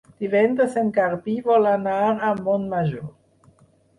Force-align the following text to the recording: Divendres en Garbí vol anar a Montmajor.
Divendres 0.21 0.77
en 0.81 0.87
Garbí 0.95 1.35
vol 1.49 1.69
anar 1.73 1.99
a 2.29 2.33
Montmajor. 2.47 3.07